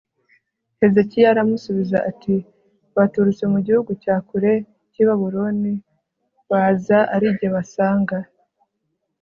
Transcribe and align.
hezekiya 0.79 1.27
aramusubiza 1.33 1.97
ati 2.09 2.35
baturutse 2.95 3.43
mu 3.53 3.59
gihugu 3.65 3.91
cya 4.03 4.15
kure 4.27 4.53
cy'i 4.91 5.03
babuloni 5.07 5.73
baza 6.49 6.99
ari 7.15 7.27
jye 7.37 7.47
basanga 7.55 8.17